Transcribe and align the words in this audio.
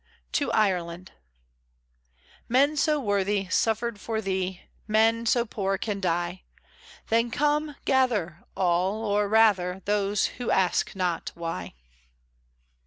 TO 0.31 0.51
IRELAND 0.51 1.11
Men 2.49 2.75
so 2.75 2.99
worthy 2.99 3.47
Suffered 3.49 3.99
for 3.99 4.19
Thee, 4.19 4.61
Men 4.87 5.27
so 5.27 5.45
poor 5.45 5.77
can 5.77 5.99
die; 6.01 6.41
Then 7.09 7.29
come 7.29 7.75
gather 7.85 8.43
All, 8.57 9.05
or 9.05 9.29
rather 9.29 9.83
Those 9.85 10.25
who 10.39 10.49
ask 10.49 10.95
not 10.95 11.29
why. 11.35 11.75